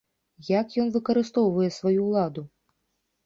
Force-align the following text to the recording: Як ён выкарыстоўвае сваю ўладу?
Як 0.59 0.71
ён 0.83 0.87
выкарыстоўвае 0.95 1.69
сваю 1.75 2.01
ўладу? 2.09 2.41